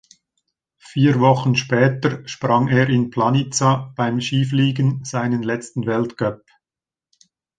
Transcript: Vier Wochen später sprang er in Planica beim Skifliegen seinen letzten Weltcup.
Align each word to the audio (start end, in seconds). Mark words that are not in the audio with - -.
Vier 0.79 1.19
Wochen 1.19 1.53
später 1.55 2.27
sprang 2.27 2.69
er 2.69 2.89
in 2.89 3.11
Planica 3.11 3.93
beim 3.95 4.19
Skifliegen 4.19 5.03
seinen 5.03 5.43
letzten 5.43 5.85
Weltcup. 5.85 6.41